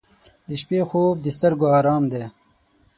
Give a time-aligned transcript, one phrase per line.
[0.47, 2.23] •د شپې خوب د سترګو آرام دی.